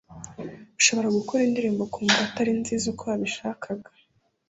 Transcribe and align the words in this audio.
”Ushobora 0.79 1.15
gukora 1.17 1.45
indirimbo 1.47 1.81
ukumva 1.83 2.19
atari 2.27 2.51
nziza 2.59 2.85
uko 2.93 3.03
wabishakaga 3.09 3.89